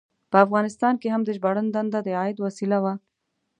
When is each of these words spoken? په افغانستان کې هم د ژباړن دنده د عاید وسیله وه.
په 0.31 0.37
افغانستان 0.45 0.93
کې 1.01 1.07
هم 1.13 1.21
د 1.25 1.29
ژباړن 1.37 1.67
دنده 1.75 1.99
د 2.03 2.09
عاید 2.19 2.37
وسیله 2.41 2.77
وه. 2.83 2.93